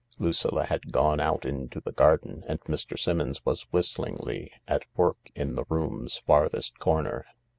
Lucilla 0.17 0.65
had 0.65 0.91
gone 0.91 1.19
out 1.19 1.45
into 1.45 1.79
the 1.79 1.91
garden, 1.91 2.43
and 2.47 2.59
Mr. 2.61 2.97
Simmons 2.97 3.45
was 3.45 3.67
whistlingly 3.71 4.49
at 4.67 4.81
work 4.95 5.29
in 5.35 5.53
the 5.53 5.65
room's 5.69 6.17
farthest 6.17 6.79
corner. 6.79 7.23